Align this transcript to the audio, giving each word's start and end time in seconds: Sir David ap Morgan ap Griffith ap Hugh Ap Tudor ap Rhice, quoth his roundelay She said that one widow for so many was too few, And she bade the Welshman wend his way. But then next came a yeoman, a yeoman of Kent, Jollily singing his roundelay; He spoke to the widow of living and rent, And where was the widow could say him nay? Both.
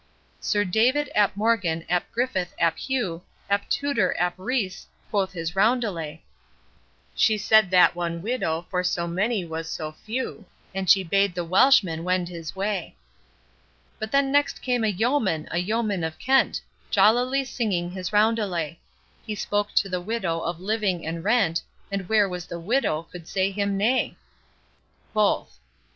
Sir 0.39 0.65
David 0.65 1.11
ap 1.13 1.35
Morgan 1.37 1.85
ap 1.87 2.11
Griffith 2.11 2.55
ap 2.57 2.79
Hugh 2.79 3.21
Ap 3.51 3.69
Tudor 3.69 4.15
ap 4.17 4.35
Rhice, 4.35 4.87
quoth 5.11 5.33
his 5.33 5.55
roundelay 5.55 6.21
She 7.13 7.37
said 7.37 7.69
that 7.69 7.95
one 7.95 8.23
widow 8.23 8.65
for 8.71 8.83
so 8.83 9.05
many 9.05 9.45
was 9.45 9.77
too 9.77 9.93
few, 10.03 10.45
And 10.73 10.89
she 10.89 11.03
bade 11.03 11.35
the 11.35 11.45
Welshman 11.45 12.03
wend 12.03 12.29
his 12.29 12.55
way. 12.55 12.95
But 13.99 14.11
then 14.11 14.31
next 14.31 14.63
came 14.63 14.83
a 14.83 14.87
yeoman, 14.87 15.47
a 15.51 15.59
yeoman 15.59 16.03
of 16.03 16.17
Kent, 16.17 16.61
Jollily 16.89 17.43
singing 17.45 17.91
his 17.91 18.11
roundelay; 18.11 18.77
He 19.23 19.35
spoke 19.35 19.71
to 19.75 19.87
the 19.87 20.01
widow 20.01 20.39
of 20.39 20.59
living 20.59 21.05
and 21.05 21.23
rent, 21.23 21.61
And 21.91 22.09
where 22.09 22.27
was 22.27 22.47
the 22.47 22.59
widow 22.59 23.03
could 23.03 23.27
say 23.27 23.51
him 23.51 23.77
nay? 23.77 24.15
Both. 25.13 25.59